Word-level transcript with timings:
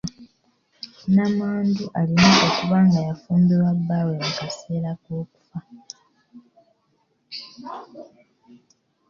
Namwandu 1.13 1.83
alina 1.99 2.33
okuba 2.47 2.77
nga 2.85 2.99
yafumbirwa 3.07 3.71
bbaawe 3.79 4.13
mu 4.23 4.29
kaseera 4.37 4.91
k'okufa. 5.01 5.59